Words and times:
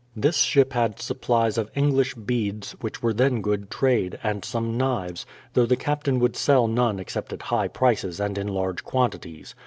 This 0.15 0.37
ship 0.37 0.73
had 0.73 0.99
supplies 0.99 1.59
of 1.59 1.69
English 1.75 2.15
beads 2.15 2.71
which 2.81 3.03
were 3.03 3.13
then 3.13 3.39
good 3.39 3.69
trade, 3.69 4.17
and 4.23 4.43
some 4.43 4.75
knives,— 4.75 5.27
though 5.53 5.67
the 5.67 5.75
Captain 5.75 6.17
would 6.17 6.35
sell 6.35 6.65
none 6.67 6.99
except 6.99 7.31
at 7.33 7.43
high 7.53 7.67
prices 7.67 8.19
and 8.19 8.35
in 8.35 8.47
large 8.47 8.83
quantities. 8.83 9.53